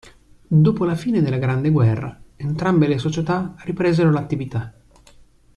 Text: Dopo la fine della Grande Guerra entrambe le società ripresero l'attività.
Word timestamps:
Dopo 0.47 0.83
la 0.83 0.95
fine 0.95 1.21
della 1.21 1.37
Grande 1.37 1.69
Guerra 1.69 2.19
entrambe 2.37 2.87
le 2.87 2.97
società 2.97 3.53
ripresero 3.65 4.09
l'attività. 4.09 4.73